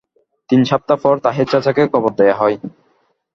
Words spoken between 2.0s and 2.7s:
দেয়া হয়।